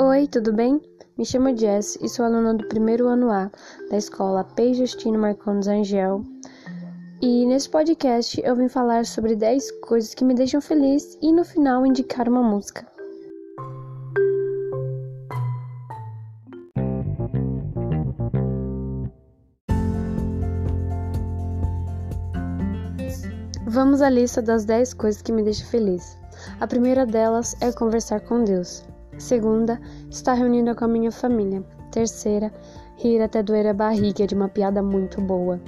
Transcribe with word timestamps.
Oi, 0.00 0.28
tudo 0.28 0.52
bem? 0.52 0.80
Me 1.18 1.24
chamo 1.24 1.58
Jess 1.58 1.98
e 2.00 2.08
sou 2.08 2.24
aluna 2.24 2.54
do 2.54 2.68
primeiro 2.68 3.08
ano 3.08 3.32
A 3.32 3.50
da 3.90 3.96
escola 3.96 4.44
P. 4.44 4.72
Justino 4.72 5.18
Marcondes 5.18 5.66
Angel. 5.66 6.24
E 7.20 7.44
nesse 7.44 7.68
podcast 7.68 8.40
eu 8.44 8.54
vim 8.54 8.68
falar 8.68 9.04
sobre 9.04 9.34
10 9.34 9.72
coisas 9.80 10.14
que 10.14 10.24
me 10.24 10.34
deixam 10.34 10.60
feliz 10.60 11.18
e 11.20 11.32
no 11.32 11.44
final 11.44 11.84
indicar 11.84 12.28
uma 12.28 12.44
música. 12.44 12.86
Vamos 23.66 24.00
à 24.00 24.08
lista 24.08 24.40
das 24.40 24.64
10 24.64 24.94
coisas 24.94 25.22
que 25.22 25.32
me 25.32 25.42
deixam 25.42 25.66
feliz. 25.66 26.16
A 26.60 26.68
primeira 26.68 27.04
delas 27.04 27.56
é 27.60 27.72
conversar 27.72 28.20
com 28.20 28.44
Deus. 28.44 28.86
Segunda, 29.18 29.80
estar 30.08 30.34
reunida 30.34 30.74
com 30.74 30.84
a 30.84 30.88
minha 30.88 31.10
família. 31.10 31.62
Terceira, 31.90 32.52
rir 32.96 33.20
até 33.20 33.42
doer 33.42 33.66
a 33.66 33.74
barriga 33.74 34.26
de 34.26 34.34
uma 34.34 34.48
piada 34.48 34.82
muito 34.82 35.20
boa. 35.20 35.60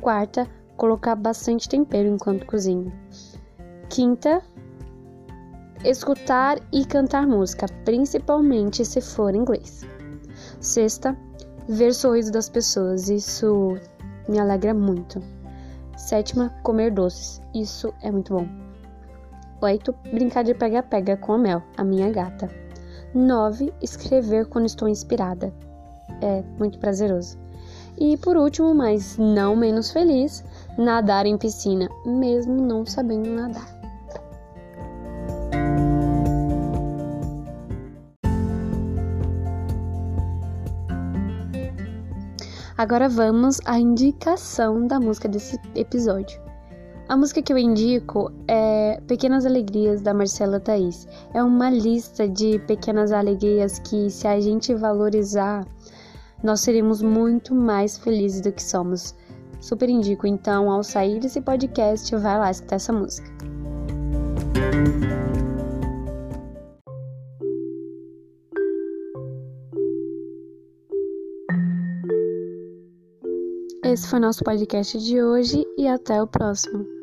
Quarta, 0.00 0.46
colocar 0.76 1.16
bastante 1.16 1.68
tempero 1.68 2.08
enquanto 2.08 2.46
cozinho. 2.46 2.92
Quinta, 3.88 4.42
escutar 5.82 6.58
e 6.72 6.84
cantar 6.84 7.26
música, 7.26 7.66
principalmente 7.84 8.84
se 8.84 9.00
for 9.00 9.34
inglês. 9.34 9.82
Sexta, 10.60 11.16
ver 11.68 11.94
sorriso 11.94 12.30
das 12.30 12.50
pessoas, 12.50 13.08
isso 13.08 13.78
me 14.28 14.38
alegra 14.38 14.74
muito. 14.74 15.22
Sétima, 15.96 16.50
comer 16.62 16.92
doces, 16.92 17.40
isso 17.54 17.94
é 18.02 18.10
muito 18.10 18.34
bom. 18.34 18.46
Oito, 19.62 19.94
brincar 20.10 20.44
de 20.44 20.54
pega-pega 20.54 21.16
com 21.16 21.34
a 21.34 21.38
Mel, 21.38 21.62
a 21.76 21.84
minha 21.84 22.10
gata. 22.10 22.59
9. 23.14 23.72
Escrever 23.82 24.46
quando 24.46 24.66
estou 24.66 24.88
inspirada. 24.88 25.52
É 26.20 26.42
muito 26.58 26.78
prazeroso. 26.78 27.38
E 27.98 28.16
por 28.16 28.36
último, 28.36 28.74
mas 28.74 29.18
não 29.18 29.54
menos 29.54 29.90
feliz, 29.90 30.44
nadar 30.78 31.26
em 31.26 31.36
piscina, 31.36 31.88
mesmo 32.06 32.54
não 32.54 32.86
sabendo 32.86 33.28
nadar. 33.28 33.80
Agora 42.80 43.10
vamos 43.10 43.60
à 43.66 43.78
indicação 43.78 44.86
da 44.86 44.98
música 44.98 45.28
desse 45.28 45.60
episódio. 45.74 46.49
A 47.10 47.16
música 47.16 47.42
que 47.42 47.52
eu 47.52 47.58
indico 47.58 48.30
é 48.46 49.00
Pequenas 49.08 49.44
Alegrias 49.44 50.00
da 50.00 50.14
Marcela 50.14 50.60
Thaís. 50.60 51.08
É 51.34 51.42
uma 51.42 51.68
lista 51.68 52.28
de 52.28 52.60
pequenas 52.60 53.10
alegrias 53.10 53.80
que, 53.80 54.08
se 54.08 54.28
a 54.28 54.38
gente 54.38 54.72
valorizar, 54.76 55.66
nós 56.40 56.60
seremos 56.60 57.02
muito 57.02 57.52
mais 57.52 57.98
felizes 57.98 58.40
do 58.40 58.52
que 58.52 58.62
somos. 58.62 59.12
Super 59.60 59.88
indico, 59.88 60.24
então, 60.24 60.70
ao 60.70 60.84
sair 60.84 61.18
desse 61.18 61.40
podcast, 61.40 62.14
vai 62.14 62.38
lá 62.38 62.48
escutar 62.48 62.76
essa 62.76 62.92
música. 62.92 63.28
Esse 73.82 74.06
foi 74.06 74.20
nosso 74.20 74.44
podcast 74.44 74.96
de 74.96 75.20
hoje 75.20 75.66
e 75.76 75.88
até 75.88 76.22
o 76.22 76.26
próximo. 76.28 76.99